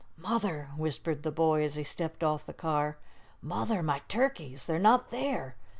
[0.17, 2.97] "Mother," whispered the boy, as he stepped off the car,
[3.39, 4.65] "Mother, my turkeys!
[4.65, 5.55] They're not there!